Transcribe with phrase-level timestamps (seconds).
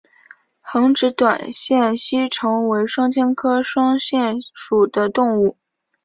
[0.63, 5.59] 横殖短腺吸虫为双腔科短腺属的动物。